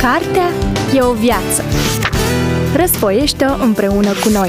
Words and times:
Cartea 0.00 0.48
e 0.94 1.00
o 1.00 1.12
viață. 1.12 1.64
Răsfoiește-o 2.76 3.62
împreună 3.62 4.08
cu 4.08 4.28
noi. 4.28 4.48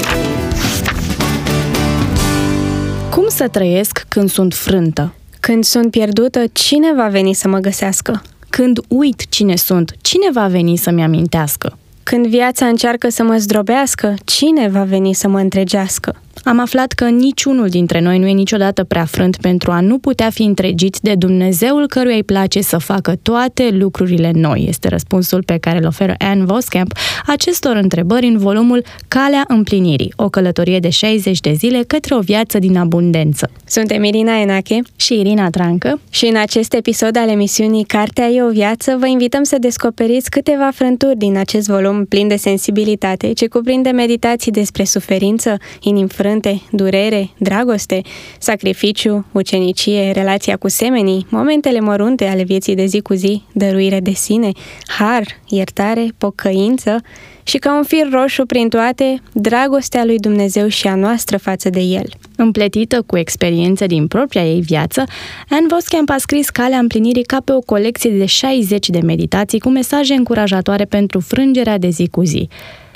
Cum 3.10 3.28
să 3.28 3.48
trăiesc 3.48 4.04
când 4.08 4.30
sunt 4.30 4.54
frântă? 4.54 5.14
Când 5.40 5.64
sunt 5.64 5.90
pierdută, 5.90 6.44
cine 6.52 6.94
va 6.94 7.06
veni 7.08 7.32
să 7.32 7.48
mă 7.48 7.58
găsească? 7.58 8.22
Când 8.50 8.80
uit 8.88 9.28
cine 9.28 9.56
sunt, 9.56 9.94
cine 10.00 10.30
va 10.32 10.46
veni 10.46 10.76
să-mi 10.76 11.02
amintească? 11.02 11.78
Când 12.02 12.26
viața 12.26 12.66
încearcă 12.66 13.08
să 13.08 13.22
mă 13.22 13.36
zdrobească, 13.36 14.14
cine 14.24 14.68
va 14.68 14.82
veni 14.82 15.12
să 15.12 15.28
mă 15.28 15.38
întregească? 15.38 16.21
Am 16.44 16.58
aflat 16.60 16.92
că 16.92 17.08
niciunul 17.08 17.68
dintre 17.68 18.00
noi 18.00 18.18
nu 18.18 18.26
e 18.26 18.32
niciodată 18.32 18.84
prea 18.84 19.04
frânt 19.04 19.36
pentru 19.36 19.70
a 19.70 19.80
nu 19.80 19.98
putea 19.98 20.30
fi 20.30 20.42
întregit 20.42 20.98
de 21.00 21.14
Dumnezeul 21.14 21.86
căruia 21.86 22.14
îi 22.14 22.24
place 22.24 22.60
să 22.60 22.78
facă 22.78 23.16
toate 23.22 23.68
lucrurile 23.72 24.30
noi. 24.34 24.64
Este 24.68 24.88
răspunsul 24.88 25.42
pe 25.42 25.58
care 25.58 25.78
îl 25.78 25.86
oferă 25.86 26.14
Anne 26.18 26.44
Voskamp 26.44 26.92
acestor 27.26 27.76
întrebări 27.76 28.26
în 28.26 28.38
volumul 28.38 28.84
Calea 29.08 29.44
împlinirii, 29.48 30.12
o 30.16 30.28
călătorie 30.28 30.78
de 30.78 30.88
60 30.88 31.40
de 31.40 31.52
zile 31.52 31.82
către 31.86 32.14
o 32.14 32.20
viață 32.20 32.58
din 32.58 32.76
abundență. 32.76 33.50
Suntem 33.66 34.04
Irina 34.04 34.40
Enache 34.40 34.80
și 34.96 35.14
Irina 35.20 35.50
Trancă 35.50 36.00
și 36.10 36.26
în 36.26 36.36
acest 36.36 36.74
episod 36.74 37.16
al 37.16 37.28
emisiunii 37.28 37.84
Cartea 37.84 38.26
e 38.26 38.42
o 38.42 38.50
viață 38.50 38.96
vă 38.98 39.06
invităm 39.06 39.42
să 39.42 39.56
descoperiți 39.60 40.30
câteva 40.30 40.70
frânturi 40.74 41.16
din 41.16 41.36
acest 41.36 41.68
volum 41.68 42.04
plin 42.04 42.28
de 42.28 42.36
sensibilitate, 42.36 43.32
ce 43.32 43.46
cuprinde 43.46 43.90
meditații 43.90 44.52
despre 44.52 44.84
suferință, 44.84 45.56
inim 45.80 46.06
frânte, 46.32 46.62
durere, 46.70 47.30
dragoste, 47.38 48.00
sacrificiu, 48.38 49.26
ucenicie, 49.32 50.10
relația 50.10 50.56
cu 50.56 50.68
semenii, 50.68 51.26
momentele 51.28 51.80
mărunte 51.80 52.24
ale 52.24 52.42
vieții 52.42 52.74
de 52.74 52.84
zi 52.84 53.00
cu 53.00 53.14
zi, 53.14 53.42
dăruire 53.52 54.00
de 54.00 54.10
sine, 54.10 54.50
har, 54.86 55.24
iertare, 55.48 56.08
pocăință 56.18 57.00
și 57.42 57.58
ca 57.58 57.76
un 57.76 57.82
fir 57.82 58.08
roșu 58.10 58.46
prin 58.46 58.68
toate, 58.68 59.22
dragostea 59.32 60.04
lui 60.04 60.18
Dumnezeu 60.18 60.68
și 60.68 60.86
a 60.86 60.94
noastră 60.94 61.36
față 61.36 61.70
de 61.70 61.80
El. 61.80 62.06
Împletită 62.36 63.02
cu 63.06 63.18
experiențe 63.18 63.86
din 63.86 64.06
propria 64.06 64.44
ei 64.44 64.60
viață, 64.60 65.04
Anne 65.48 65.66
Voskamp 65.68 66.10
a 66.10 66.16
scris 66.18 66.48
Calea 66.48 66.78
împlinirii 66.78 67.24
ca 67.24 67.40
pe 67.44 67.52
o 67.52 67.60
colecție 67.60 68.10
de 68.10 68.24
60 68.24 68.88
de 68.88 69.00
meditații 69.00 69.60
cu 69.60 69.68
mesaje 69.68 70.14
încurajatoare 70.14 70.84
pentru 70.84 71.20
frângerea 71.20 71.78
de 71.78 71.88
zi 71.88 72.08
cu 72.08 72.22
zi. 72.22 72.48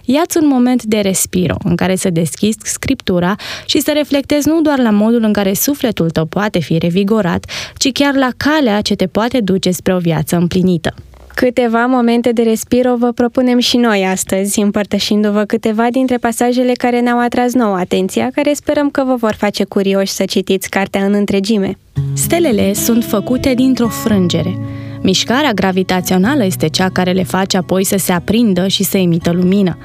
Iați 0.08 0.36
un 0.36 0.46
moment 0.46 0.82
de 0.82 0.98
respiro 1.00 1.54
în 1.64 1.76
care 1.76 1.96
să 1.96 2.10
deschizi 2.10 2.58
scriptura 2.62 3.34
și 3.64 3.80
să 3.80 3.90
reflectezi 3.94 4.48
nu 4.48 4.60
doar 4.60 4.78
la 4.78 4.90
modul 4.90 5.22
în 5.22 5.32
care 5.32 5.52
sufletul 5.52 6.10
tău 6.10 6.24
poate 6.24 6.58
fi 6.58 6.78
revigorat, 6.78 7.50
ci 7.76 7.92
chiar 7.92 8.14
la 8.14 8.28
calea 8.36 8.80
ce 8.80 8.94
te 8.94 9.06
poate 9.06 9.40
duce 9.40 9.70
spre 9.70 9.94
o 9.94 9.98
viață 9.98 10.36
împlinită. 10.36 10.94
Câteva 11.34 11.86
momente 11.86 12.32
de 12.32 12.42
respiro 12.42 12.96
vă 12.96 13.12
propunem 13.12 13.58
și 13.58 13.76
noi 13.76 14.06
astăzi, 14.10 14.60
împărtășindu-vă 14.60 15.44
câteva 15.44 15.86
dintre 15.90 16.16
pasajele 16.16 16.72
care 16.72 17.00
ne-au 17.00 17.20
atras 17.20 17.52
nouă 17.52 17.76
atenția, 17.76 18.30
care 18.34 18.52
sperăm 18.52 18.90
că 18.90 19.04
vă 19.04 19.14
vor 19.14 19.34
face 19.34 19.64
curioși 19.64 20.12
să 20.12 20.24
citiți 20.24 20.70
cartea 20.70 21.04
în 21.04 21.14
întregime. 21.14 21.78
Stelele 22.12 22.72
sunt 22.72 23.04
făcute 23.04 23.54
dintr-o 23.54 23.88
frângere. 23.88 24.58
Mișcarea 25.02 25.52
gravitațională 25.52 26.44
este 26.44 26.68
cea 26.68 26.88
care 26.88 27.12
le 27.12 27.22
face 27.22 27.56
apoi 27.56 27.84
să 27.84 27.96
se 27.98 28.12
aprindă 28.12 28.66
și 28.68 28.84
să 28.84 28.96
emită 28.96 29.32
lumină. 29.32 29.78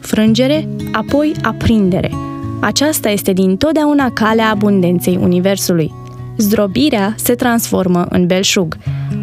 Frângere, 0.00 0.68
apoi 0.92 1.34
aprindere. 1.42 2.10
Aceasta 2.60 3.08
este 3.08 3.32
din 3.32 3.56
totdeauna 3.56 4.10
calea 4.10 4.50
abundenței 4.50 5.18
Universului. 5.22 5.92
Zdrobirea 6.36 7.14
se 7.16 7.34
transformă 7.34 8.06
în 8.08 8.26
belșug. 8.26 8.76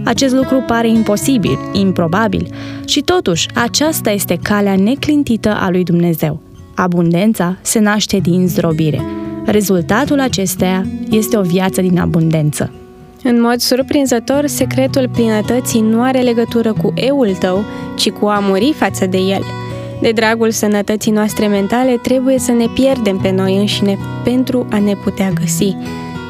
Acest 0.04 0.34
lucru 0.34 0.64
pare 0.68 0.90
imposibil, 0.90 1.58
improbabil, 1.74 2.48
și 2.86 3.02
totuși 3.02 3.48
aceasta 3.54 4.10
este 4.10 4.40
calea 4.42 4.76
neclintită 4.76 5.58
a 5.60 5.70
lui 5.70 5.84
Dumnezeu. 5.84 6.40
Abundența 6.76 7.58
se 7.62 7.80
naște 7.80 8.18
din 8.18 8.48
zdrobire. 8.48 9.02
Rezultatul 9.46 10.20
acesteia 10.20 10.86
este 11.10 11.38
o 11.38 11.42
viață 11.42 11.82
din 11.82 12.00
abundență. 12.00 12.72
În 13.24 13.42
mod 13.42 13.60
surprinzător, 13.60 14.46
secretul 14.46 15.10
plinătății 15.14 15.82
nu 15.82 16.02
are 16.02 16.20
legătură 16.20 16.74
cu 16.74 16.94
eul 16.96 17.36
tău, 17.40 17.64
ci 17.96 18.10
cu 18.10 18.26
a 18.26 18.40
muri 18.40 18.74
față 18.76 19.06
de 19.06 19.18
el. 19.18 19.44
De 20.02 20.12
dragul 20.12 20.52
sănătății 20.52 21.12
noastre 21.12 21.48
mentale, 21.48 21.98
trebuie 21.98 22.40
să 22.40 22.52
ne 22.52 22.66
pierdem 22.74 23.18
pe 23.18 23.32
noi 23.32 23.58
înșine 23.58 23.98
pentru 24.24 24.68
a 24.72 24.80
ne 24.80 24.94
putea 25.04 25.30
găsi. 25.30 25.76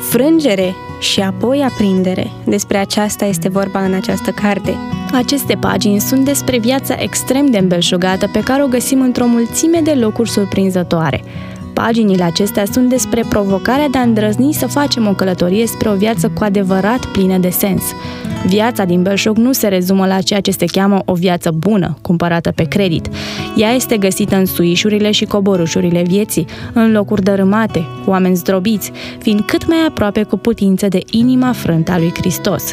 Frângere 0.09 0.73
și 0.99 1.19
apoi 1.19 1.61
aprindere. 1.61 2.31
Despre 2.45 2.77
aceasta 2.77 3.25
este 3.25 3.49
vorba 3.49 3.83
în 3.83 3.93
această 3.93 4.31
carte. 4.31 4.75
Aceste 5.11 5.55
pagini 5.55 5.99
sunt 5.99 6.25
despre 6.25 6.57
viața 6.57 6.95
extrem 6.99 7.45
de 7.45 7.57
îmbelșugată 7.57 8.29
pe 8.33 8.39
care 8.39 8.63
o 8.63 8.67
găsim 8.67 9.01
într-o 9.01 9.25
mulțime 9.25 9.79
de 9.83 9.91
locuri 9.91 10.29
surprinzătoare. 10.29 11.23
Paginile 11.75 12.23
acestea 12.23 12.65
sunt 12.71 12.89
despre 12.89 13.23
provocarea 13.29 13.87
de 13.87 13.97
a 13.97 14.01
îndrăzni 14.01 14.53
să 14.53 14.67
facem 14.67 15.07
o 15.07 15.13
călătorie 15.13 15.67
spre 15.67 15.89
o 15.89 15.95
viață 15.95 16.29
cu 16.29 16.43
adevărat 16.43 17.05
plină 17.05 17.37
de 17.37 17.49
sens. 17.49 17.83
Viața 18.45 18.83
din 18.83 19.01
belșug 19.01 19.37
nu 19.37 19.51
se 19.51 19.67
rezumă 19.67 20.05
la 20.05 20.21
ceea 20.21 20.41
ce 20.41 20.51
se 20.51 20.65
cheamă 20.65 21.01
o 21.05 21.13
viață 21.13 21.51
bună, 21.51 21.97
cumpărată 22.01 22.51
pe 22.51 22.63
credit. 22.63 23.09
Ea 23.55 23.71
este 23.71 23.97
găsită 23.97 24.35
în 24.35 24.45
suișurile 24.45 25.11
și 25.11 25.25
coborușurile 25.25 26.01
vieții, 26.01 26.45
în 26.73 26.91
locuri 26.91 27.23
dărâmate, 27.23 27.85
cu 28.03 28.09
oameni 28.09 28.35
zdrobiți, 28.35 28.91
fiind 29.19 29.41
cât 29.41 29.67
mai 29.67 29.85
aproape 29.87 30.23
cu 30.23 30.37
putință 30.37 30.87
de 30.87 30.99
inima 31.11 31.51
frântă 31.51 31.91
a 31.91 31.97
lui 31.97 32.11
Hristos. 32.17 32.63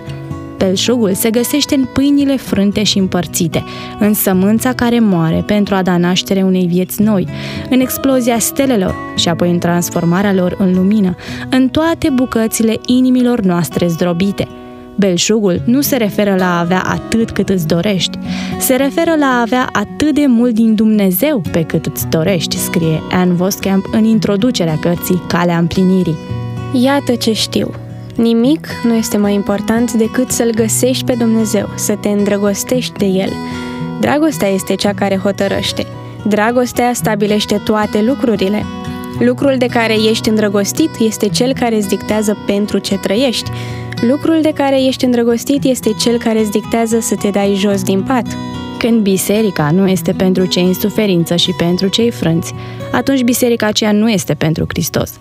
Belșugul 0.65 1.15
se 1.15 1.31
găsește 1.31 1.75
în 1.75 1.85
pâinile 1.85 2.37
frânte 2.37 2.83
și 2.83 2.99
împărțite, 2.99 3.65
în 3.99 4.15
sămânța 4.15 4.73
care 4.73 5.01
moare 5.01 5.43
pentru 5.47 5.75
a 5.75 5.83
da 5.83 5.97
naștere 5.97 6.43
unei 6.43 6.67
vieți 6.67 7.03
noi, 7.03 7.29
în 7.71 7.81
explozia 7.81 8.39
stelelor 8.39 8.95
și 9.17 9.29
apoi 9.29 9.51
în 9.51 9.59
transformarea 9.59 10.33
lor 10.33 10.55
în 10.59 10.75
lumină, 10.75 11.15
în 11.51 11.69
toate 11.69 12.11
bucățile 12.11 12.81
inimilor 12.87 13.41
noastre 13.41 13.87
zdrobite– 13.87 14.49
Belșugul 14.97 15.63
nu 15.65 15.81
se 15.81 15.97
referă 15.97 16.35
la 16.35 16.57
a 16.57 16.59
avea 16.59 16.83
atât 16.83 17.31
cât 17.31 17.49
îți 17.49 17.67
dorești, 17.67 18.19
se 18.59 18.75
referă 18.75 19.15
la 19.19 19.27
a 19.27 19.41
avea 19.41 19.69
atât 19.73 20.15
de 20.15 20.27
mult 20.27 20.55
din 20.55 20.75
Dumnezeu 20.75 21.43
pe 21.53 21.63
cât 21.63 21.87
îți 21.87 22.07
dorești, 22.07 22.57
scrie 22.57 23.03
Anne 23.11 23.35
Voskamp 23.35 23.85
în 23.93 24.05
introducerea 24.05 24.79
cărții 24.79 25.23
Calea 25.29 25.59
împlinirii. 25.59 26.17
Iată 26.83 27.15
ce 27.15 27.33
știu. 27.33 27.71
Nimic 28.15 28.67
nu 28.83 28.95
este 28.95 29.17
mai 29.17 29.35
important 29.35 29.93
decât 29.93 30.31
să-L 30.31 30.51
găsești 30.55 31.05
pe 31.05 31.15
Dumnezeu, 31.15 31.69
să 31.75 31.95
te 31.95 32.09
îndrăgostești 32.09 32.99
de 32.99 33.05
El. 33.05 33.33
Dragostea 34.01 34.49
este 34.49 34.75
cea 34.75 34.95
care 34.95 35.17
hotărăște. 35.17 35.87
Dragostea 36.27 36.93
stabilește 36.93 37.61
toate 37.65 38.03
lucrurile. 38.03 38.65
Lucrul 39.19 39.55
de 39.59 39.67
care 39.67 39.95
ești 39.95 40.29
îndrăgostit 40.29 40.91
este 40.99 41.29
cel 41.29 41.53
care 41.53 41.77
îți 41.77 41.89
dictează 41.89 42.37
pentru 42.47 42.79
ce 42.79 42.99
trăiești. 42.99 43.51
Lucrul 44.01 44.39
de 44.43 44.53
care 44.55 44.85
ești 44.85 45.05
îndrăgostit 45.05 45.65
este 45.65 45.93
cel 45.93 46.19
care 46.19 46.41
îți 46.41 46.51
dictează 46.51 47.01
să 47.01 47.15
te 47.15 47.29
dai 47.29 47.55
jos 47.55 47.83
din 47.83 48.03
pat. 48.03 48.27
Când 48.79 49.01
biserica 49.01 49.71
nu 49.71 49.89
este 49.89 50.13
pentru 50.13 50.47
cei 50.47 50.65
în 50.65 50.75
suferință 50.75 51.37
și 51.37 51.53
pentru 51.53 51.89
cei 51.89 52.11
frânți, 52.11 52.55
atunci 52.93 53.23
biserica 53.23 53.67
aceea 53.67 53.93
nu 53.93 54.11
este 54.11 54.35
pentru 54.35 54.65
Hristos. 54.69 55.13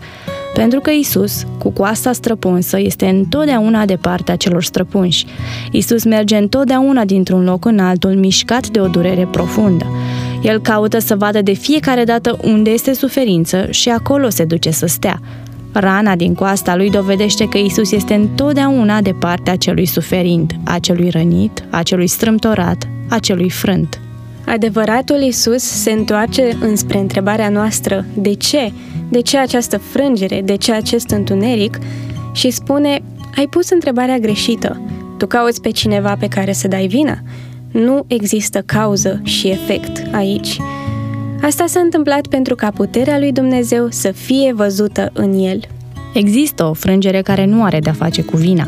Pentru 0.54 0.80
că 0.80 0.90
Isus, 0.90 1.44
cu 1.58 1.70
coasta 1.70 2.12
străpunsă, 2.12 2.80
este 2.80 3.06
întotdeauna 3.06 3.86
de 3.86 3.96
partea 3.96 4.36
celor 4.36 4.64
străpunși. 4.64 5.26
Isus 5.72 6.04
merge 6.04 6.38
întotdeauna 6.38 7.06
dintr-un 7.06 7.44
loc 7.44 7.66
în 7.66 7.80
altul, 7.80 8.16
mișcat 8.16 8.68
de 8.68 8.80
o 8.80 8.88
durere 8.88 9.28
profundă. 9.32 9.86
El 10.42 10.60
caută 10.60 11.00
să 11.00 11.16
vadă 11.16 11.42
de 11.42 11.54
fiecare 11.54 12.04
dată 12.04 12.38
unde 12.44 12.70
este 12.70 12.94
suferință 12.94 13.68
și 13.70 13.90
acolo 13.90 14.30
se 14.30 14.44
duce 14.44 14.72
să 14.72 14.86
stea. 14.86 15.20
Rana 15.72 16.16
din 16.16 16.34
coasta 16.34 16.76
lui 16.76 16.90
dovedește 16.90 17.48
că 17.48 17.58
Isus 17.58 17.92
este 17.92 18.14
întotdeauna 18.14 19.02
de 19.02 19.12
partea 19.20 19.56
celui 19.56 19.86
suferind, 19.86 20.52
a 20.66 20.80
celui 20.80 21.10
rănit, 21.10 21.64
a 21.70 21.84
celui 21.84 22.08
strâmtorat, 22.08 22.88
a 23.10 23.20
celui 23.20 23.50
frânt. 23.50 24.00
Adevăratul 24.52 25.22
Isus 25.22 25.64
se 25.64 25.92
întoarce 25.92 26.58
înspre 26.62 26.98
întrebarea 26.98 27.50
noastră 27.50 28.06
de 28.18 28.34
ce? 28.34 28.72
De 29.10 29.22
ce 29.22 29.38
această 29.38 29.78
frângere? 29.78 30.42
De 30.42 30.56
ce 30.56 30.72
acest 30.72 31.10
întuneric? 31.10 31.80
Și 32.34 32.50
spune, 32.50 33.02
ai 33.36 33.48
pus 33.48 33.70
întrebarea 33.70 34.18
greșită. 34.18 34.82
Tu 35.18 35.28
cauți 35.28 35.62
pe 35.62 35.70
cineva 35.70 36.16
pe 36.20 36.28
care 36.28 36.52
să 36.52 36.68
dai 36.68 36.88
vina. 36.88 37.18
Nu 37.72 38.04
există 38.08 38.62
cauză 38.66 39.22
și 39.24 39.48
efect 39.48 40.02
aici. 40.14 40.60
Asta 41.42 41.66
s-a 41.68 41.80
întâmplat 41.80 42.28
pentru 42.28 42.56
ca 42.56 42.72
puterea 42.72 43.20
lui 43.20 43.32
Dumnezeu 43.32 43.88
să 43.90 44.12
fie 44.12 44.54
văzută 44.54 45.10
în 45.14 45.34
el. 45.40 45.60
Există 46.14 46.64
o 46.64 46.74
frângere 46.74 47.22
care 47.22 47.46
nu 47.46 47.64
are 47.64 47.80
de-a 47.80 47.94
face 47.94 48.22
cu 48.22 48.38
vina. 48.38 48.68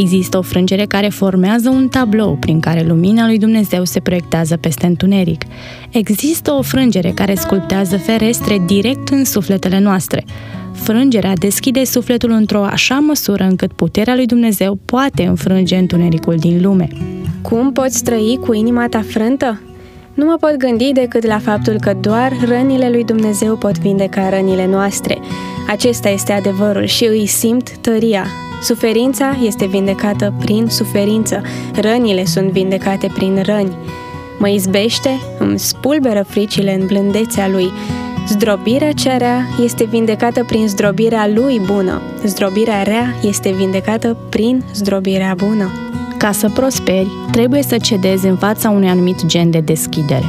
Există 0.00 0.38
o 0.38 0.42
frângere 0.42 0.84
care 0.84 1.08
formează 1.08 1.68
un 1.68 1.88
tablou 1.88 2.36
prin 2.36 2.60
care 2.60 2.84
lumina 2.88 3.26
lui 3.26 3.38
Dumnezeu 3.38 3.84
se 3.84 4.00
proiectează 4.00 4.56
peste 4.56 4.86
întuneric. 4.86 5.42
Există 5.90 6.52
o 6.52 6.62
frângere 6.62 7.10
care 7.10 7.34
sculptează 7.34 7.96
ferestre 7.96 8.62
direct 8.66 9.08
în 9.08 9.24
sufletele 9.24 9.78
noastre. 9.78 10.24
Frângerea 10.72 11.32
deschide 11.34 11.84
sufletul 11.84 12.30
într-o 12.30 12.64
așa 12.64 12.98
măsură 12.98 13.44
încât 13.44 13.72
puterea 13.72 14.14
lui 14.14 14.26
Dumnezeu 14.26 14.78
poate 14.84 15.22
înfrânge 15.22 15.76
întunericul 15.76 16.36
din 16.36 16.62
lume. 16.62 16.88
Cum 17.42 17.72
poți 17.72 18.04
trăi 18.04 18.38
cu 18.46 18.52
inima 18.52 18.88
ta 18.88 19.02
frântă? 19.08 19.60
Nu 20.14 20.24
mă 20.24 20.36
pot 20.40 20.56
gândi 20.56 20.92
decât 20.92 21.26
la 21.26 21.38
faptul 21.38 21.76
că 21.80 21.96
doar 22.00 22.32
rănile 22.44 22.90
lui 22.90 23.04
Dumnezeu 23.04 23.56
pot 23.56 23.78
vindeca 23.78 24.28
rănile 24.28 24.66
noastre. 24.66 25.18
Acesta 25.68 26.08
este 26.08 26.32
adevărul 26.32 26.84
și 26.84 27.04
îi 27.04 27.26
simt 27.26 27.76
tăria. 27.76 28.26
Suferința 28.60 29.36
este 29.42 29.66
vindecată 29.66 30.32
prin 30.38 30.66
suferință, 30.68 31.42
rănile 31.74 32.24
sunt 32.24 32.50
vindecate 32.50 33.10
prin 33.14 33.42
răni. 33.42 33.76
Mă 34.38 34.48
izbește, 34.48 35.20
îmi 35.38 35.58
spulberă 35.58 36.24
fricile 36.28 36.74
în 36.80 36.86
blândețea 36.86 37.48
lui. 37.48 37.70
Zdrobirea 38.28 38.92
cea 38.92 39.16
rea 39.16 39.46
este 39.62 39.84
vindecată 39.84 40.44
prin 40.44 40.68
zdrobirea 40.68 41.28
lui 41.34 41.60
bună. 41.66 42.02
Zdrobirea 42.24 42.82
rea 42.82 43.14
este 43.22 43.50
vindecată 43.50 44.16
prin 44.28 44.64
zdrobirea 44.74 45.34
bună. 45.36 45.70
Ca 46.16 46.32
să 46.32 46.48
prosperi, 46.48 47.10
trebuie 47.30 47.62
să 47.62 47.76
cedezi 47.78 48.26
în 48.26 48.36
fața 48.36 48.70
unui 48.70 48.88
anumit 48.88 49.26
gen 49.26 49.50
de 49.50 49.60
deschidere. 49.60 50.24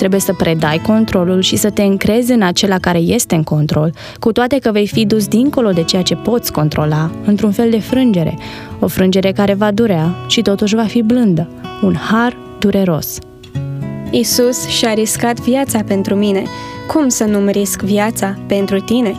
Trebuie 0.00 0.20
să 0.20 0.32
predai 0.32 0.80
controlul 0.86 1.40
și 1.40 1.56
să 1.56 1.70
te 1.70 1.82
încrezi 1.82 2.32
în 2.32 2.42
acela 2.42 2.78
care 2.78 2.98
este 2.98 3.34
în 3.34 3.42
control, 3.42 3.92
cu 4.18 4.32
toate 4.32 4.58
că 4.58 4.70
vei 4.72 4.86
fi 4.86 5.06
dus 5.06 5.26
dincolo 5.26 5.70
de 5.70 5.82
ceea 5.82 6.02
ce 6.02 6.14
poți 6.14 6.52
controla, 6.52 7.10
într-un 7.24 7.52
fel 7.52 7.70
de 7.70 7.78
frângere, 7.78 8.38
o 8.78 8.86
frângere 8.86 9.32
care 9.32 9.54
va 9.54 9.70
durea 9.70 10.14
și 10.26 10.42
totuși 10.42 10.74
va 10.74 10.82
fi 10.82 11.02
blândă, 11.02 11.48
un 11.82 11.94
har 11.94 12.36
dureros. 12.58 13.18
Isus 14.10 14.66
și-a 14.68 14.94
riscat 14.94 15.40
viața 15.40 15.82
pentru 15.86 16.14
mine. 16.14 16.42
Cum 16.86 17.08
să 17.08 17.24
nu-mi 17.24 17.52
risc 17.52 17.82
viața 17.82 18.38
pentru 18.46 18.80
tine? 18.80 19.14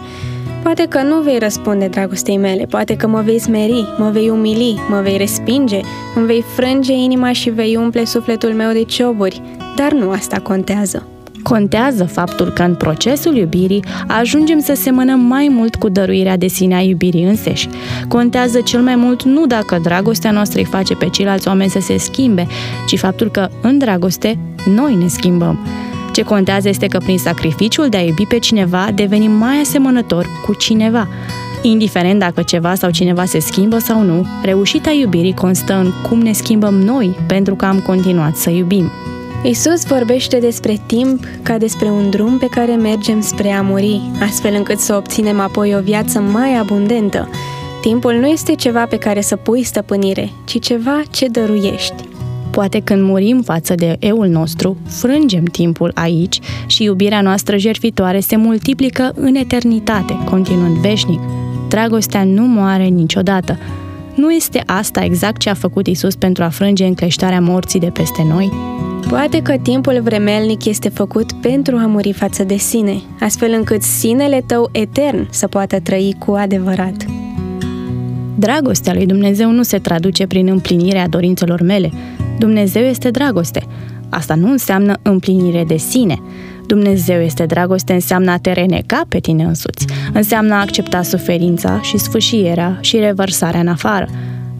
Poate 0.63 0.85
că 0.89 1.01
nu 1.01 1.21
vei 1.21 1.39
răspunde 1.39 1.87
dragostei 1.87 2.37
mele, 2.37 2.65
poate 2.65 2.95
că 2.95 3.07
mă 3.07 3.21
vei 3.21 3.39
smeri, 3.39 3.85
mă 3.97 4.09
vei 4.09 4.29
umili, 4.29 4.79
mă 4.89 5.01
vei 5.03 5.17
respinge, 5.17 5.79
îmi 6.15 6.25
vei 6.25 6.43
frânge 6.55 6.93
inima 6.93 7.31
și 7.31 7.49
vei 7.49 7.75
umple 7.75 8.05
sufletul 8.05 8.49
meu 8.49 8.71
de 8.71 8.83
cioburi, 8.83 9.41
dar 9.75 9.91
nu 9.91 10.09
asta 10.09 10.39
contează. 10.39 11.06
Contează 11.44 12.03
faptul 12.03 12.50
că 12.50 12.63
în 12.63 12.75
procesul 12.75 13.35
iubirii 13.35 13.83
ajungem 14.07 14.59
să 14.59 14.73
semănăm 14.73 15.19
mai 15.19 15.47
mult 15.51 15.75
cu 15.75 15.89
dăruirea 15.89 16.38
de 16.38 16.47
sine 16.47 16.75
a 16.75 16.81
iubirii 16.81 17.23
înseși. 17.23 17.69
Contează 18.07 18.59
cel 18.62 18.81
mai 18.81 18.95
mult 18.95 19.23
nu 19.23 19.45
dacă 19.45 19.79
dragostea 19.83 20.31
noastră 20.31 20.59
îi 20.59 20.65
face 20.65 20.94
pe 20.94 21.09
ceilalți 21.09 21.47
oameni 21.47 21.69
să 21.69 21.79
se 21.79 21.97
schimbe, 21.97 22.47
ci 22.88 23.00
faptul 23.00 23.31
că 23.31 23.50
în 23.62 23.77
dragoste 23.77 24.38
noi 24.65 24.95
ne 24.95 25.07
schimbăm. 25.07 25.59
Ce 26.13 26.24
contează 26.24 26.69
este 26.69 26.85
că 26.85 26.97
prin 26.97 27.17
sacrificiul 27.17 27.89
de 27.89 27.97
a 27.97 28.01
iubi 28.01 28.25
pe 28.25 28.39
cineva 28.39 28.88
devenim 28.95 29.31
mai 29.31 29.59
asemănători 29.62 30.27
cu 30.45 30.53
cineva. 30.53 31.07
Indiferent 31.62 32.19
dacă 32.19 32.41
ceva 32.41 32.75
sau 32.75 32.89
cineva 32.89 33.25
se 33.25 33.39
schimbă 33.39 33.77
sau 33.77 34.01
nu, 34.01 34.25
reușita 34.44 34.91
iubirii 34.91 35.33
constă 35.33 35.74
în 35.74 35.91
cum 36.09 36.19
ne 36.19 36.31
schimbăm 36.31 36.74
noi 36.74 37.15
pentru 37.27 37.56
că 37.56 37.65
am 37.65 37.79
continuat 37.79 38.35
să 38.35 38.50
iubim. 38.50 38.91
Isus 39.43 39.85
vorbește 39.85 40.38
despre 40.38 40.81
timp 40.85 41.25
ca 41.41 41.57
despre 41.57 41.89
un 41.89 42.09
drum 42.09 42.38
pe 42.38 42.45
care 42.45 42.75
mergem 42.75 43.21
spre 43.21 43.51
a 43.51 43.61
muri, 43.61 44.01
astfel 44.19 44.53
încât 44.55 44.79
să 44.79 44.95
obținem 44.95 45.39
apoi 45.39 45.75
o 45.75 45.81
viață 45.81 46.19
mai 46.19 46.57
abundentă. 46.57 47.29
Timpul 47.81 48.13
nu 48.13 48.27
este 48.27 48.55
ceva 48.55 48.85
pe 48.85 48.97
care 48.97 49.21
să 49.21 49.35
pui 49.35 49.63
stăpânire, 49.63 50.29
ci 50.45 50.59
ceva 50.59 51.01
ce 51.11 51.27
dăruiești. 51.27 51.93
Poate 52.51 52.79
când 52.79 53.03
murim 53.03 53.41
față 53.41 53.75
de 53.75 53.95
eul 53.99 54.27
nostru, 54.27 54.77
frângem 54.88 55.43
timpul 55.43 55.91
aici 55.95 56.39
și 56.67 56.83
iubirea 56.83 57.21
noastră 57.21 57.57
jertfitoare 57.57 58.19
se 58.19 58.35
multiplică 58.35 59.11
în 59.15 59.35
eternitate, 59.35 60.17
continuând 60.29 60.75
veșnic. 60.75 61.19
Dragostea 61.67 62.23
nu 62.23 62.43
moare 62.43 62.85
niciodată. 62.85 63.57
Nu 64.15 64.31
este 64.31 64.63
asta 64.65 65.03
exact 65.03 65.39
ce 65.39 65.49
a 65.49 65.53
făcut 65.53 65.88
Isus 65.88 66.15
pentru 66.15 66.43
a 66.43 66.49
frânge 66.49 66.85
încleștarea 66.85 67.41
morții 67.41 67.79
de 67.79 67.89
peste 67.89 68.25
noi? 68.33 68.51
Poate 69.09 69.42
că 69.42 69.57
timpul 69.57 70.01
vremelnic 70.03 70.65
este 70.65 70.89
făcut 70.89 71.31
pentru 71.31 71.75
a 71.75 71.86
muri 71.86 72.13
față 72.13 72.44
de 72.44 72.57
sine, 72.57 73.01
astfel 73.19 73.51
încât 73.51 73.81
sinele 73.81 74.44
tău 74.45 74.69
etern 74.71 75.27
să 75.31 75.48
poată 75.48 75.80
trăi 75.80 76.15
cu 76.19 76.31
adevărat. 76.31 77.06
Dragostea 78.36 78.94
lui 78.94 79.06
Dumnezeu 79.06 79.51
nu 79.51 79.63
se 79.63 79.77
traduce 79.80 80.27
prin 80.27 80.48
împlinirea 80.48 81.07
dorințelor 81.07 81.62
mele, 81.62 81.92
Dumnezeu 82.38 82.83
este 82.83 83.09
dragoste. 83.09 83.63
Asta 84.09 84.36
nu 84.36 84.51
înseamnă 84.51 84.98
împlinire 85.01 85.63
de 85.63 85.77
sine. 85.77 86.21
Dumnezeu 86.68 87.21
este 87.21 87.45
dragoste 87.45 87.94
înseamnă 87.94 88.31
a 88.31 88.38
te 88.38 88.51
reneca 88.51 89.01
pe 89.09 89.19
tine 89.19 89.44
însuți, 89.44 89.86
înseamnă 90.13 90.53
a 90.53 90.59
accepta 90.59 91.01
suferința 91.01 91.81
și 91.81 91.98
sfâșierea 91.98 92.77
și 92.81 92.98
revărsarea 92.98 93.59
în 93.59 93.68
afară. 93.68 94.07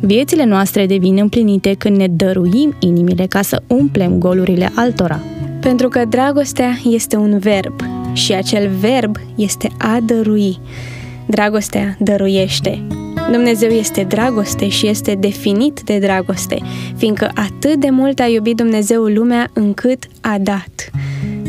Viețile 0.04 0.46
noastre 0.46 0.86
devin 0.86 1.18
împlinite 1.18 1.76
când 1.78 1.98
ne 1.98 2.08
dăruim 2.08 2.76
inimile 2.80 3.26
ca 3.26 3.42
să 3.42 3.62
umplem 3.68 4.18
golurile 4.18 4.72
altora. 4.76 5.20
Pentru 5.60 5.88
că 5.88 6.06
dragostea 6.10 6.78
este 6.90 7.16
un 7.16 7.40
verb 7.40 7.76
și 8.14 8.34
acel 8.34 8.70
verb 8.80 9.16
este 9.36 9.70
a 9.78 10.00
dărui. 10.06 10.60
Dragostea 11.26 11.98
dăruiește. 12.00 12.82
Dumnezeu 13.32 13.70
este 13.70 14.04
dragoste 14.04 14.70
și 14.70 14.88
este 14.88 15.16
definit 15.20 15.82
de 15.82 15.98
dragoste, 15.98 16.62
fiindcă 16.98 17.32
atât 17.36 17.76
de 17.76 17.90
mult 17.90 18.20
a 18.20 18.26
iubit 18.26 18.56
Dumnezeu 18.56 19.04
lumea 19.04 19.50
încât 19.54 20.04
a 20.22 20.38
dat. 20.42 20.92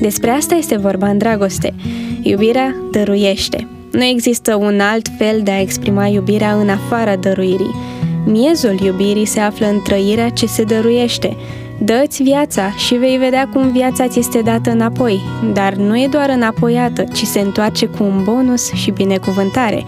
Despre 0.00 0.30
asta 0.30 0.54
este 0.54 0.76
vorba 0.76 1.08
în 1.08 1.18
dragoste. 1.18 1.74
Iubirea 2.22 2.76
dăruiește. 2.92 3.66
Nu 3.92 4.04
există 4.04 4.54
un 4.54 4.80
alt 4.80 5.08
fel 5.18 5.40
de 5.42 5.50
a 5.50 5.60
exprima 5.60 6.06
iubirea 6.06 6.52
în 6.54 6.68
afara 6.68 7.16
dăruirii. 7.16 7.74
Miezul 8.24 8.80
iubirii 8.80 9.24
se 9.24 9.40
află 9.40 9.66
în 9.66 9.82
trăirea 9.82 10.28
ce 10.28 10.46
se 10.46 10.64
dăruiește. 10.64 11.36
Dă-ți 11.78 12.22
viața 12.22 12.70
și 12.70 12.94
vei 12.94 13.16
vedea 13.16 13.48
cum 13.52 13.72
viața 13.72 14.08
ți 14.08 14.18
este 14.18 14.40
dată 14.40 14.70
înapoi, 14.70 15.20
dar 15.52 15.74
nu 15.74 15.98
e 15.98 16.08
doar 16.10 16.28
înapoiată, 16.28 17.04
ci 17.04 17.22
se 17.22 17.40
întoarce 17.40 17.86
cu 17.86 18.02
un 18.02 18.24
bonus 18.24 18.72
și 18.72 18.90
binecuvântare. 18.90 19.84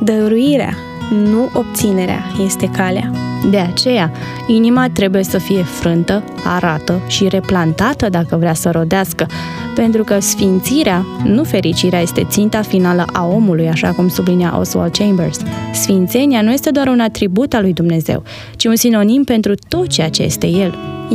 Dăruirea 0.00 0.74
nu 1.10 1.50
obținerea 1.52 2.22
este 2.44 2.70
calea. 2.70 3.10
De 3.50 3.58
aceea, 3.58 4.12
inima 4.46 4.88
trebuie 4.92 5.22
să 5.22 5.38
fie 5.38 5.62
frântă, 5.62 6.24
arată 6.44 7.00
și 7.06 7.28
replantată 7.28 8.08
dacă 8.08 8.36
vrea 8.36 8.54
să 8.54 8.70
rodească, 8.70 9.26
pentru 9.74 10.04
că 10.04 10.20
sfințirea, 10.20 11.06
nu 11.24 11.44
fericirea, 11.44 12.00
este 12.00 12.26
ținta 12.28 12.62
finală 12.62 13.04
a 13.12 13.26
omului, 13.26 13.68
așa 13.68 13.88
cum 13.88 14.08
sublinia 14.08 14.58
Oswald 14.58 14.92
Chambers. 14.92 15.38
Sfințenia 15.72 16.42
nu 16.42 16.52
este 16.52 16.70
doar 16.70 16.86
un 16.86 17.00
atribut 17.00 17.54
al 17.54 17.62
lui 17.62 17.72
Dumnezeu, 17.72 18.22
ci 18.56 18.64
un 18.64 18.76
sinonim 18.76 19.24
pentru 19.24 19.54
tot 19.68 19.86
ceea 19.86 20.08
ce 20.08 20.22
este 20.22 20.46
El. 20.46 20.74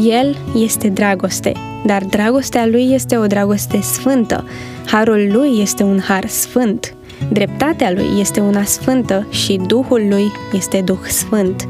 El 0.10 0.36
este 0.64 0.88
dragoste, 0.88 1.52
dar 1.86 2.04
dragostea 2.04 2.66
lui 2.66 2.90
este 2.94 3.18
o 3.18 3.26
dragoste 3.26 3.82
sfântă. 3.82 4.44
Harul 4.86 5.30
lui 5.32 5.60
este 5.62 5.84
un 5.84 6.00
har 6.08 6.28
sfânt. 6.28 6.97
Dreptatea 7.32 7.92
lui 7.92 8.20
este 8.20 8.40
una 8.40 8.64
sfântă 8.64 9.28
și 9.30 9.60
Duhul 9.68 10.06
lui 10.10 10.32
este 10.54 10.82
Duh 10.86 11.00
sfânt. 11.08 11.66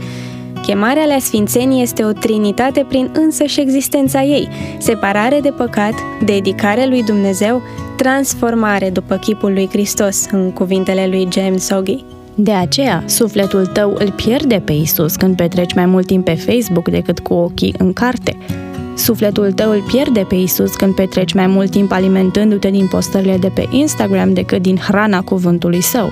Chemarea 0.61 1.05
la 1.05 1.17
sfințenie 1.19 1.81
este 1.81 2.03
o 2.03 2.11
trinitate 2.11 2.85
prin 2.87 3.09
însăși 3.13 3.59
existența 3.59 4.23
ei, 4.23 4.47
separare 4.77 5.39
de 5.39 5.49
păcat, 5.49 5.93
dedicare 6.25 6.85
lui 6.85 7.03
Dumnezeu, 7.03 7.61
transformare 7.97 8.89
după 8.89 9.15
chipul 9.15 9.53
lui 9.53 9.67
Hristos, 9.71 10.25
în 10.31 10.51
cuvintele 10.51 11.07
lui 11.07 11.27
James 11.31 11.69
Oggy. 11.69 12.03
De 12.35 12.51
aceea, 12.51 13.03
sufletul 13.05 13.65
tău 13.65 13.95
îl 13.97 14.11
pierde 14.11 14.61
pe 14.65 14.73
Isus 14.73 15.15
când 15.15 15.35
petreci 15.35 15.73
mai 15.73 15.85
mult 15.85 16.05
timp 16.05 16.25
pe 16.25 16.33
Facebook 16.33 16.89
decât 16.89 17.19
cu 17.19 17.33
ochii 17.33 17.73
în 17.77 17.93
carte. 17.93 18.37
Sufletul 18.97 19.51
tău 19.51 19.71
îl 19.71 19.83
pierde 19.87 20.25
pe 20.29 20.35
Isus 20.35 20.75
când 20.75 20.95
petreci 20.95 21.33
mai 21.33 21.47
mult 21.47 21.71
timp 21.71 21.91
alimentându-te 21.91 22.69
din 22.69 22.87
postările 22.87 23.37
de 23.37 23.49
pe 23.49 23.67
Instagram 23.69 24.33
decât 24.33 24.61
din 24.61 24.77
hrana 24.77 25.21
cuvântului 25.21 25.81
său. 25.81 26.11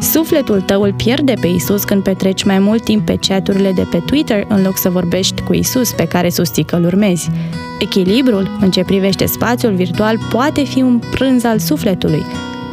Sufletul 0.00 0.60
tău 0.60 0.82
îl 0.82 0.92
pierde 0.92 1.34
pe 1.40 1.46
Isus 1.46 1.84
când 1.84 2.02
petreci 2.02 2.44
mai 2.44 2.58
mult 2.58 2.84
timp 2.84 3.04
pe 3.04 3.18
chaturile 3.28 3.72
de 3.72 3.86
pe 3.90 4.02
Twitter 4.06 4.44
în 4.48 4.62
loc 4.62 4.78
să 4.78 4.90
vorbești 4.90 5.42
cu 5.42 5.54
Isus 5.54 5.92
pe 5.92 6.04
care 6.04 6.28
susții 6.28 6.64
că 6.64 6.76
îl 6.76 6.84
urmezi. 6.84 7.30
Echilibrul, 7.80 8.56
în 8.60 8.70
ce 8.70 8.84
privește 8.84 9.26
spațiul 9.26 9.72
virtual, 9.74 10.18
poate 10.30 10.64
fi 10.64 10.82
un 10.82 11.00
prânz 11.10 11.44
al 11.44 11.58
sufletului. 11.58 12.22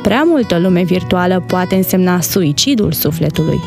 Prea 0.01 0.23
multă 0.25 0.59
lume 0.59 0.83
virtuală 0.83 1.43
poate 1.47 1.75
însemna 1.75 2.21
suicidul 2.21 2.91
sufletului. 2.91 3.59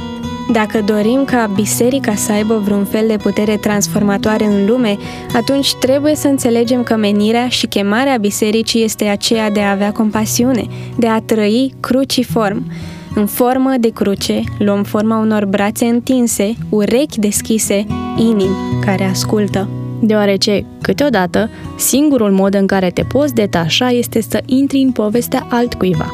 Dacă 0.52 0.82
dorim 0.84 1.24
ca 1.24 1.50
biserica 1.54 2.14
să 2.14 2.32
aibă 2.32 2.60
vreun 2.64 2.84
fel 2.84 3.06
de 3.06 3.16
putere 3.16 3.56
transformatoare 3.56 4.44
în 4.44 4.66
lume, 4.66 4.96
atunci 5.34 5.74
trebuie 5.74 6.14
să 6.14 6.28
înțelegem 6.28 6.82
că 6.82 6.96
menirea 6.96 7.48
și 7.48 7.66
chemarea 7.66 8.16
bisericii 8.16 8.84
este 8.84 9.04
aceea 9.04 9.50
de 9.50 9.60
a 9.60 9.70
avea 9.70 9.92
compasiune, 9.92 10.64
de 10.96 11.08
a 11.08 11.20
trăi 11.20 11.74
cruciform. 11.80 12.72
În 13.14 13.26
formă 13.26 13.74
de 13.80 13.88
cruce, 13.88 14.42
luăm 14.58 14.82
forma 14.82 15.18
unor 15.18 15.44
brațe 15.44 15.84
întinse, 15.84 16.54
urechi 16.68 17.18
deschise, 17.18 17.86
inimi 18.16 18.56
care 18.84 19.04
ascultă. 19.04 19.68
Deoarece, 20.00 20.64
câteodată, 20.82 21.50
singurul 21.76 22.30
mod 22.30 22.54
în 22.54 22.66
care 22.66 22.90
te 22.90 23.02
poți 23.02 23.34
detașa 23.34 23.88
este 23.88 24.20
să 24.20 24.42
intri 24.46 24.78
în 24.78 24.90
povestea 24.90 25.46
altcuiva, 25.50 26.12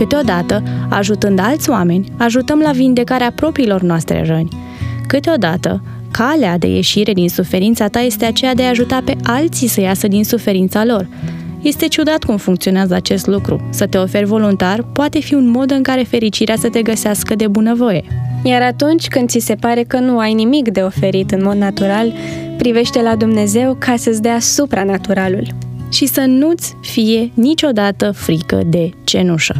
Câteodată, 0.00 0.62
ajutând 0.88 1.38
alți 1.38 1.70
oameni, 1.70 2.12
ajutăm 2.16 2.58
la 2.58 2.70
vindecarea 2.70 3.32
propriilor 3.34 3.82
noastre 3.82 4.24
răni. 4.26 4.48
Câteodată, 5.06 5.82
calea 6.10 6.58
de 6.58 6.66
ieșire 6.66 7.12
din 7.12 7.28
suferința 7.28 7.88
ta 7.88 8.00
este 8.00 8.24
aceea 8.24 8.54
de 8.54 8.62
a 8.62 8.68
ajuta 8.68 9.02
pe 9.04 9.16
alții 9.22 9.68
să 9.68 9.80
iasă 9.80 10.08
din 10.08 10.24
suferința 10.24 10.84
lor. 10.84 11.08
Este 11.62 11.86
ciudat 11.86 12.24
cum 12.24 12.36
funcționează 12.36 12.94
acest 12.94 13.26
lucru. 13.26 13.68
Să 13.70 13.86
te 13.86 13.98
oferi 13.98 14.24
voluntar 14.24 14.82
poate 14.92 15.20
fi 15.20 15.34
un 15.34 15.48
mod 15.48 15.70
în 15.70 15.82
care 15.82 16.02
fericirea 16.02 16.56
să 16.56 16.68
te 16.68 16.82
găsească 16.82 17.34
de 17.34 17.46
bunăvoie. 17.46 18.04
Iar 18.42 18.62
atunci 18.62 19.08
când 19.08 19.28
ți 19.28 19.38
se 19.38 19.54
pare 19.54 19.82
că 19.82 19.98
nu 19.98 20.18
ai 20.18 20.32
nimic 20.34 20.68
de 20.68 20.80
oferit 20.80 21.30
în 21.30 21.42
mod 21.42 21.56
natural, 21.56 22.12
privește 22.58 23.02
la 23.02 23.16
Dumnezeu 23.16 23.76
ca 23.78 23.94
să-ți 23.96 24.22
dea 24.22 24.38
supranaturalul. 24.38 25.46
Și 25.90 26.06
să 26.06 26.24
nu-ți 26.26 26.76
fie 26.80 27.30
niciodată 27.34 28.10
frică 28.10 28.60
de 28.66 28.90
cenușă. 29.04 29.54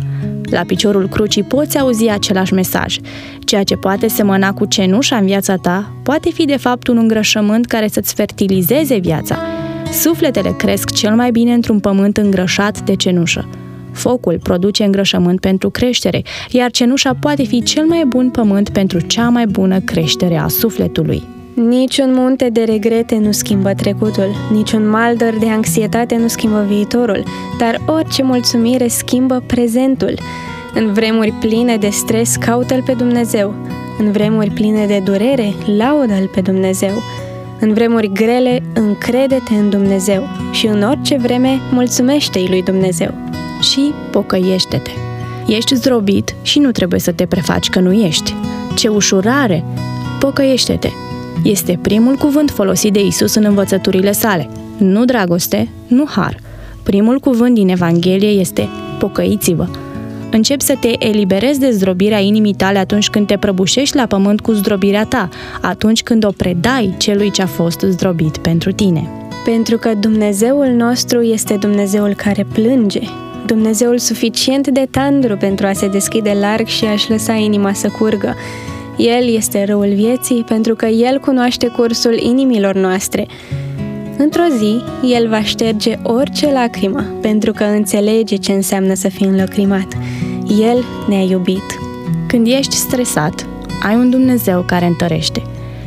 La 0.50 0.60
piciorul 0.66 1.08
crucii 1.08 1.42
poți 1.42 1.78
auzi 1.78 2.08
același 2.08 2.52
mesaj. 2.52 2.96
Ceea 3.44 3.62
ce 3.62 3.76
poate 3.76 4.08
semăna 4.08 4.52
cu 4.52 4.64
cenușa 4.64 5.16
în 5.16 5.24
viața 5.24 5.56
ta 5.56 5.92
poate 6.02 6.30
fi 6.30 6.44
de 6.44 6.56
fapt 6.56 6.86
un 6.86 6.96
îngrășământ 6.96 7.66
care 7.66 7.88
să-ți 7.88 8.14
fertilizeze 8.14 8.98
viața. 8.98 9.38
Sufletele 9.92 10.54
cresc 10.58 10.92
cel 10.94 11.14
mai 11.14 11.30
bine 11.30 11.52
într-un 11.52 11.80
pământ 11.80 12.16
îngrășat 12.16 12.80
de 12.80 12.96
cenușă. 12.96 13.48
Focul 13.92 14.38
produce 14.42 14.84
îngrășământ 14.84 15.40
pentru 15.40 15.70
creștere, 15.70 16.22
iar 16.50 16.70
cenușa 16.70 17.14
poate 17.20 17.44
fi 17.44 17.62
cel 17.62 17.84
mai 17.84 18.04
bun 18.06 18.30
pământ 18.30 18.68
pentru 18.68 19.00
cea 19.00 19.28
mai 19.28 19.46
bună 19.46 19.80
creștere 19.80 20.36
a 20.36 20.48
sufletului. 20.48 21.22
Niciun 21.54 22.14
munte 22.14 22.48
de 22.48 22.62
regrete 22.62 23.18
nu 23.18 23.32
schimbă 23.32 23.74
trecutul, 23.74 24.34
niciun 24.52 24.88
maldăr 24.88 25.34
de 25.38 25.48
anxietate 25.48 26.16
nu 26.16 26.28
schimbă 26.28 26.64
viitorul, 26.68 27.24
dar 27.58 27.80
orice 27.86 28.22
mulțumire 28.22 28.88
schimbă 28.88 29.42
prezentul. 29.46 30.18
În 30.74 30.92
vremuri 30.92 31.32
pline 31.40 31.76
de 31.76 31.88
stres, 31.88 32.36
caută-L 32.36 32.82
pe 32.82 32.92
Dumnezeu. 32.92 33.54
În 33.98 34.12
vremuri 34.12 34.50
pline 34.50 34.86
de 34.86 35.00
durere, 35.04 35.54
laudă-L 35.76 36.30
pe 36.34 36.40
Dumnezeu. 36.40 37.02
În 37.60 37.72
vremuri 37.72 38.10
grele, 38.12 38.62
încrede-te 38.74 39.54
în 39.54 39.70
Dumnezeu 39.70 40.22
și 40.52 40.66
în 40.66 40.82
orice 40.82 41.16
vreme, 41.16 41.60
mulțumește-i 41.72 42.48
lui 42.48 42.62
Dumnezeu. 42.62 43.14
Și 43.60 43.92
pocăiește-te. 44.10 44.90
Ești 45.46 45.74
zdrobit 45.74 46.34
și 46.42 46.58
nu 46.58 46.70
trebuie 46.70 47.00
să 47.00 47.12
te 47.12 47.26
prefaci 47.26 47.68
că 47.68 47.80
nu 47.80 47.92
ești. 47.92 48.34
Ce 48.76 48.88
ușurare! 48.88 49.64
Pocăiește-te! 50.18 51.09
Este 51.44 51.78
primul 51.82 52.16
cuvânt 52.16 52.50
folosit 52.50 52.92
de 52.92 53.06
Isus 53.06 53.34
în 53.34 53.44
învățăturile 53.44 54.12
sale. 54.12 54.48
Nu 54.76 55.04
dragoste, 55.04 55.68
nu 55.86 56.04
har. 56.08 56.36
Primul 56.82 57.18
cuvânt 57.18 57.54
din 57.54 57.68
Evanghelie 57.68 58.28
este 58.28 58.68
pocăiți-vă. 58.98 59.68
Începi 60.30 60.62
să 60.62 60.76
te 60.80 61.06
eliberezi 61.06 61.60
de 61.60 61.70
zdrobirea 61.70 62.18
inimii 62.18 62.54
tale 62.54 62.78
atunci 62.78 63.10
când 63.10 63.26
te 63.26 63.36
prăbușești 63.36 63.96
la 63.96 64.06
pământ 64.06 64.40
cu 64.40 64.52
zdrobirea 64.52 65.04
ta, 65.04 65.28
atunci 65.60 66.02
când 66.02 66.24
o 66.24 66.30
predai 66.36 66.94
celui 66.98 67.30
ce 67.30 67.42
a 67.42 67.46
fost 67.46 67.80
zdrobit 67.80 68.36
pentru 68.36 68.72
tine. 68.72 69.08
Pentru 69.44 69.76
că 69.76 69.94
Dumnezeul 70.00 70.66
nostru 70.66 71.20
este 71.20 71.54
Dumnezeul 71.54 72.14
care 72.14 72.46
plânge, 72.52 73.00
Dumnezeul 73.46 73.98
suficient 73.98 74.68
de 74.68 74.88
tandru 74.90 75.36
pentru 75.36 75.66
a 75.66 75.72
se 75.72 75.88
deschide 75.88 76.36
larg 76.40 76.66
și 76.66 76.84
a-și 76.84 77.10
lăsa 77.10 77.32
inima 77.32 77.72
să 77.72 77.88
curgă. 77.88 78.34
El 79.00 79.34
este 79.34 79.64
răul 79.64 79.92
vieții 79.94 80.44
pentru 80.44 80.74
că 80.74 80.86
El 80.86 81.18
cunoaște 81.18 81.66
cursul 81.66 82.18
inimilor 82.18 82.74
noastre. 82.74 83.26
Într-o 84.18 84.42
zi, 84.58 84.82
El 85.14 85.28
va 85.28 85.42
șterge 85.42 85.98
orice 86.02 86.52
lacrimă 86.52 87.04
pentru 87.20 87.52
că 87.52 87.64
înțelege 87.64 88.36
ce 88.36 88.52
înseamnă 88.52 88.94
să 88.94 89.08
fii 89.08 89.26
înlăcrimat. 89.26 89.96
El 90.60 90.84
ne-a 91.08 91.22
iubit. 91.22 91.78
Când 92.26 92.46
ești 92.46 92.74
stresat, 92.74 93.46
ai 93.82 93.94
un 93.94 94.10
Dumnezeu 94.10 94.62
care 94.66 94.86
întărește. 94.86 95.42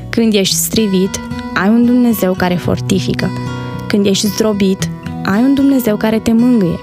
Când 0.10 0.34
ești 0.34 0.56
strivit, 0.56 1.20
ai 1.54 1.70
un 1.70 1.86
Dumnezeu 1.86 2.34
care 2.34 2.56
fortifică. 2.56 3.30
Când 3.88 4.06
ești 4.06 4.28
zdrobit, 4.28 4.90
ai 5.24 5.42
un 5.42 5.54
Dumnezeu 5.54 5.96
care 5.96 6.20
te 6.20 6.32
mângâie. 6.32 6.80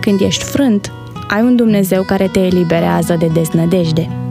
Când 0.00 0.20
ești 0.20 0.44
frânt, 0.44 0.92
ai 1.28 1.42
un 1.42 1.56
Dumnezeu 1.56 2.02
care 2.02 2.28
te 2.32 2.40
eliberează 2.40 3.16
de 3.18 3.26
deznădejde. 3.32 4.23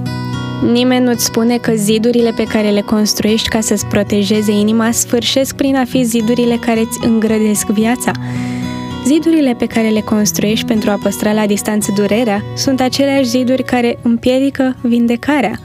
Nimeni 0.72 1.06
nu-ți 1.06 1.26
spune 1.26 1.58
că 1.58 1.72
zidurile 1.76 2.32
pe 2.36 2.44
care 2.44 2.70
le 2.70 2.82
construiești 2.82 3.48
ca 3.48 3.60
să-ți 3.60 3.86
protejeze 3.86 4.52
inima 4.52 4.92
sfârșesc 4.92 5.56
prin 5.56 5.76
a 5.76 5.86
fi 5.86 6.04
zidurile 6.04 6.56
care 6.56 6.80
îți 6.80 7.06
îngrădesc 7.08 7.68
viața. 7.68 8.12
Zidurile 9.06 9.56
pe 9.58 9.66
care 9.66 9.88
le 9.88 10.00
construiești 10.00 10.66
pentru 10.66 10.90
a 10.90 11.00
păstra 11.04 11.34
la 11.34 11.46
distanță 11.46 11.92
durerea 11.96 12.44
sunt 12.56 12.82
aceleași 12.82 13.30
ziduri 13.30 13.64
care 13.64 14.00
împiedică 14.02 14.76
vindecarea. 14.82 15.60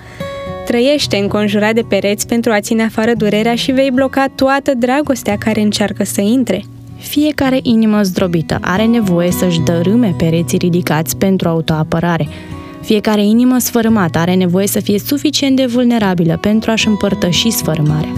Trăiește 0.67 1.17
înconjurat 1.17 1.75
de 1.75 1.85
pereți 1.89 2.27
pentru 2.27 2.53
a 2.53 2.61
ține 2.61 2.83
afară 2.83 3.13
durerea 3.17 3.55
și 3.55 3.73
vei 3.73 3.91
bloca 3.91 4.27
toată 4.35 4.75
dragostea 4.75 5.37
care 5.39 5.61
încearcă 5.61 6.05
să 6.05 6.21
intre. 6.21 6.65
Fiecare 6.97 7.59
inimă 7.63 8.03
zdrobită 8.03 8.59
are 8.61 8.85
nevoie 8.85 9.31
să-și 9.31 9.61
dărâme 9.61 10.15
pereții 10.19 10.59
ridicați 10.59 11.17
pentru 11.17 11.49
autoapărare. 11.49 12.29
Fiecare 12.89 13.23
inimă 13.23 13.59
sfărâmată 13.59 14.19
are 14.19 14.35
nevoie 14.35 14.67
să 14.67 14.81
fie 14.81 14.99
suficient 14.99 15.57
de 15.57 15.67
vulnerabilă 15.67 16.39
pentru 16.41 16.71
a-și 16.71 16.89
împărtăși 16.89 17.51
sfărâmarea. 17.51 18.13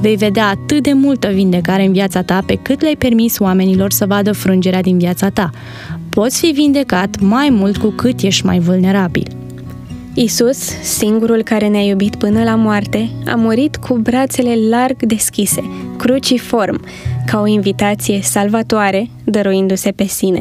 Vei 0.00 0.16
vedea 0.16 0.46
atât 0.46 0.82
de 0.82 0.92
multă 0.92 1.28
vindecare 1.28 1.84
în 1.84 1.92
viața 1.92 2.22
ta 2.22 2.42
pe 2.46 2.54
cât 2.62 2.80
le-ai 2.80 2.96
permis 2.96 3.38
oamenilor 3.38 3.90
să 3.90 4.06
vadă 4.06 4.32
frângerea 4.32 4.80
din 4.80 4.98
viața 4.98 5.28
ta. 5.28 5.50
Poți 6.08 6.38
fi 6.38 6.46
vindecat 6.46 7.20
mai 7.20 7.48
mult 7.50 7.76
cu 7.76 7.88
cât 7.88 8.20
ești 8.20 8.46
mai 8.46 8.58
vulnerabil. 8.58 9.26
Isus, 10.14 10.58
singurul 10.82 11.42
care 11.42 11.68
ne-a 11.68 11.82
iubit 11.82 12.16
până 12.16 12.42
la 12.42 12.54
moarte, 12.54 13.10
a 13.26 13.34
murit 13.34 13.76
cu 13.76 13.94
brațele 13.94 14.54
larg 14.68 15.02
deschise, 15.02 15.62
cruciform, 15.96 16.80
ca 17.26 17.40
o 17.40 17.46
invitație 17.46 18.20
salvatoare, 18.22 19.10
dăruindu-se 19.24 19.90
pe 19.90 20.04
sine. 20.04 20.40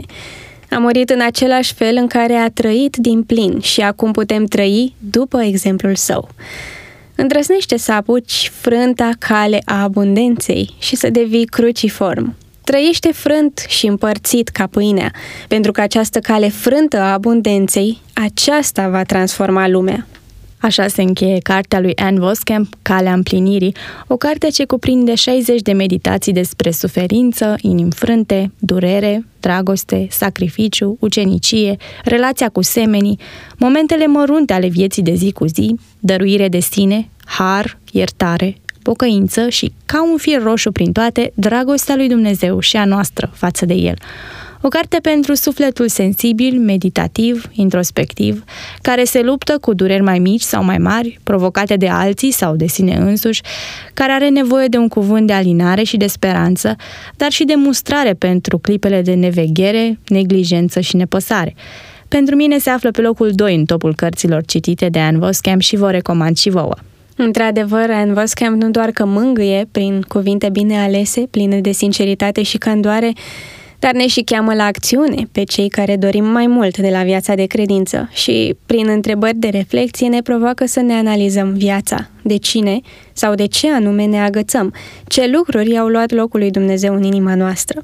A 0.70 0.78
murit 0.78 1.10
în 1.10 1.22
același 1.22 1.74
fel 1.74 1.96
în 1.96 2.08
care 2.08 2.34
a 2.34 2.50
trăit 2.50 2.96
din 2.96 3.24
plin 3.24 3.60
și 3.60 3.82
acum 3.82 4.12
putem 4.12 4.46
trăi 4.46 4.96
după 5.00 5.42
exemplul 5.42 5.96
său. 5.96 6.30
Îndrăznește 7.16 7.78
să 7.78 7.92
apuci 7.92 8.52
frânta 8.54 9.10
cale 9.20 9.62
a 9.66 9.82
abundenței 9.82 10.76
și 10.80 10.96
să 10.96 11.10
devii 11.10 11.46
cruciform. 11.46 12.36
Trăiește 12.64 13.12
frânt 13.12 13.66
și 13.68 13.88
împărțit 13.88 14.48
ca 14.48 14.68
pâinea, 14.68 15.12
pentru 15.48 15.72
că 15.72 15.82
această 15.82 16.20
cale 16.20 16.50
frântă 16.50 17.00
a 17.00 17.12
abundenței, 17.12 18.02
aceasta 18.14 18.90
va 18.90 19.04
transforma 19.04 19.68
lumea. 19.68 20.08
Așa 20.60 20.88
se 20.88 21.02
încheie 21.02 21.38
cartea 21.38 21.80
lui 21.80 21.96
Anne 21.96 22.20
Voskamp, 22.20 22.74
Calea 22.82 23.14
împlinirii, 23.14 23.76
o 24.08 24.18
carte 24.18 24.48
ce 24.48 24.66
cuprinde 24.66 25.16
60 25.16 25.62
de 25.62 25.72
meditații 25.72 26.34
despre 26.34 26.72
suferință, 26.72 27.56
inim 27.62 27.90
frânte, 27.90 28.52
durere, 28.60 29.26
dragoste, 29.40 30.08
sacrificiu, 30.10 30.98
ucenicie, 31.00 31.76
relația 32.04 32.50
cu 32.50 32.62
semenii, 32.62 33.20
momentele 33.58 34.08
mărunte 34.08 34.54
ale 34.54 34.68
vieții 34.68 35.04
de 35.04 35.14
zi 35.14 35.32
cu 35.32 35.46
zi, 35.46 35.76
dăruire 36.00 36.48
de 36.48 36.60
sine, 36.60 37.10
har, 37.26 37.78
iertare, 37.92 38.56
pocăință 38.82 39.50
și, 39.50 39.74
ca 39.86 40.04
un 40.12 40.18
fir 40.18 40.44
roșu 40.44 40.72
prin 40.72 40.92
toate, 40.92 41.32
dragostea 41.36 41.96
lui 41.96 42.08
Dumnezeu 42.08 42.60
și 42.60 42.78
a 42.78 42.86
noastră 42.86 43.32
față 43.34 43.66
de 43.66 43.74
El. 43.74 43.96
O 44.62 44.68
carte 44.68 44.98
pentru 45.02 45.34
sufletul 45.34 45.88
sensibil, 45.88 46.60
meditativ, 46.60 47.50
introspectiv, 47.52 48.44
care 48.82 49.04
se 49.04 49.22
luptă 49.22 49.58
cu 49.62 49.74
dureri 49.74 50.02
mai 50.02 50.20
mici 50.20 50.42
sau 50.42 50.64
mai 50.64 50.78
mari, 50.78 51.20
provocate 51.24 51.76
de 51.76 51.88
alții 51.88 52.32
sau 52.32 52.56
de 52.56 52.68
sine 52.68 52.96
însuși, 52.96 53.42
care 53.94 54.12
are 54.12 54.30
nevoie 54.30 54.68
de 54.68 54.78
un 54.78 54.88
cuvânt 54.88 55.28
de 55.28 55.34
alinare 55.34 55.84
și 55.84 55.98
de 55.98 56.08
speranță, 56.08 56.76
dar 57.16 57.32
și 57.32 57.46
de 57.46 57.54
mustrare 57.56 58.14
pentru 58.14 58.58
clipele 58.58 59.02
de 59.02 59.14
neveghere, 59.14 60.00
neglijență 60.08 60.80
și 60.80 60.96
nepăsare. 60.96 61.56
Pentru 62.08 62.36
mine 62.36 62.58
se 62.58 62.70
află 62.70 62.92
pe 62.92 63.02
locul 63.02 63.32
2 63.32 63.56
în 63.56 63.66
topul 63.66 63.96
cărților 63.96 64.46
citite 64.46 64.90
de 64.90 65.00
Anne 65.00 65.18
Voskamp 65.18 65.62
și 65.62 65.76
vă 65.76 65.92
recomand 65.92 66.38
și 66.38 66.50
vouă. 66.50 66.76
Într-adevăr, 67.16 67.90
Anne 67.90 68.14
Voskamp 68.14 68.62
nu 68.62 68.70
doar 68.70 68.92
că 68.92 69.06
mângâie 69.06 69.68
prin 69.72 70.02
cuvinte 70.02 70.50
bine 70.50 70.80
alese, 70.80 71.28
pline 71.32 71.62
de 71.62 71.72
sinceritate 71.72 72.44
și 72.44 72.58
candoare, 72.58 73.14
dar 73.80 73.94
ne 73.94 74.08
și 74.08 74.22
cheamă 74.22 74.54
la 74.54 74.64
acțiune 74.64 75.28
pe 75.32 75.44
cei 75.44 75.70
care 75.70 75.96
dorim 75.96 76.26
mai 76.26 76.48
mult 76.48 76.78
de 76.78 76.90
la 76.90 77.04
viața 77.04 77.36
de 77.36 77.46
credință 77.46 78.10
și, 78.14 78.56
prin 78.66 78.88
întrebări 78.88 79.36
de 79.36 79.48
reflexie, 79.48 80.08
ne 80.08 80.22
provoacă 80.22 80.66
să 80.66 80.80
ne 80.80 80.94
analizăm 80.94 81.54
viața, 81.54 82.10
de 82.22 82.38
cine 82.38 82.80
sau 83.14 83.36
de 83.36 83.46
ce 83.46 83.72
anume 83.72 84.06
ne 84.06 84.22
agățăm, 84.22 84.74
ce 85.08 85.28
lucruri 85.28 85.78
au 85.78 85.88
luat 85.88 86.12
locul 86.12 86.40
lui 86.40 86.52
Dumnezeu 86.52 86.94
în 86.94 87.04
inima 87.04 87.36
noastră. 87.36 87.82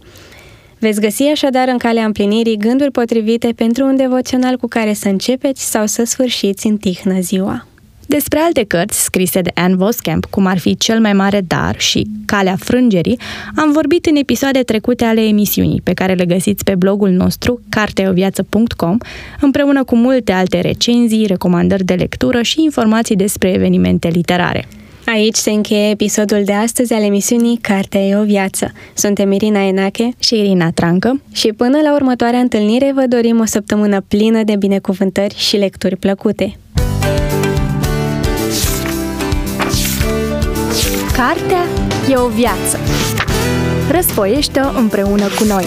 Veți 0.79 1.01
găsi 1.01 1.23
așadar 1.23 1.67
în 1.67 1.77
calea 1.77 2.05
împlinirii 2.05 2.57
gânduri 2.57 2.91
potrivite 2.91 3.53
pentru 3.55 3.85
un 3.85 3.95
devoțional 3.95 4.57
cu 4.57 4.67
care 4.67 4.93
să 4.93 5.07
începeți 5.07 5.69
sau 5.69 5.85
să 5.85 6.03
sfârșiți 6.03 6.67
în 6.67 6.77
tihnă 6.77 7.19
ziua. 7.19 7.67
Despre 8.05 8.39
alte 8.39 8.63
cărți 8.63 9.03
scrise 9.03 9.41
de 9.41 9.51
Anne 9.53 9.75
Voskamp, 9.75 10.25
cum 10.25 10.45
ar 10.45 10.57
fi 10.57 10.77
Cel 10.77 10.99
mai 10.99 11.13
mare 11.13 11.41
dar 11.47 11.79
și 11.79 12.07
Calea 12.25 12.55
frângerii, 12.59 13.19
am 13.55 13.71
vorbit 13.71 14.05
în 14.05 14.15
episoade 14.15 14.59
trecute 14.59 15.05
ale 15.05 15.21
emisiunii, 15.21 15.81
pe 15.83 15.93
care 15.93 16.13
le 16.13 16.25
găsiți 16.25 16.63
pe 16.63 16.75
blogul 16.75 17.09
nostru 17.09 17.61
carteoviață.com, 17.69 18.97
împreună 19.41 19.83
cu 19.83 19.95
multe 19.95 20.31
alte 20.31 20.61
recenzii, 20.61 21.25
recomandări 21.25 21.83
de 21.83 21.93
lectură 21.93 22.41
și 22.41 22.63
informații 22.63 23.15
despre 23.15 23.51
evenimente 23.51 24.07
literare. 24.07 24.67
Aici 25.05 25.35
se 25.35 25.51
încheie 25.51 25.89
episodul 25.89 26.41
de 26.43 26.53
astăzi 26.53 26.93
al 26.93 27.03
emisiunii 27.03 27.57
Cartea 27.57 28.01
e 28.01 28.15
o 28.15 28.23
viață. 28.23 28.71
Suntem 28.93 29.31
Irina 29.31 29.67
Enache 29.67 30.09
și 30.19 30.35
Irina 30.35 30.71
Trancă 30.71 31.21
și 31.31 31.47
până 31.47 31.77
la 31.83 31.93
următoarea 31.93 32.39
întâlnire 32.39 32.91
vă 32.95 33.05
dorim 33.07 33.39
o 33.39 33.45
săptămână 33.45 34.01
plină 34.07 34.43
de 34.43 34.55
binecuvântări 34.55 35.35
și 35.37 35.57
lecturi 35.57 35.95
plăcute. 35.95 36.57
Cartea 41.13 41.63
e 42.09 42.15
o 42.15 42.27
viață. 42.27 42.79
Răsfoiește-o 43.91 44.77
împreună 44.77 45.27
cu 45.27 45.43
noi. 45.43 45.65